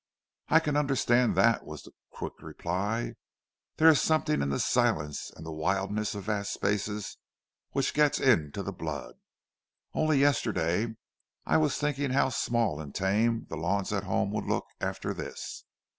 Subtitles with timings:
[0.49, 3.13] "I can understand that," was the quick reply.
[3.77, 7.17] "There is something in the silence and wildness of vast spaces
[7.73, 9.13] which gets into the blood.
[9.93, 10.95] Only yesterday
[11.45, 15.65] I was thinking how small and tame the lawns at home would look after this."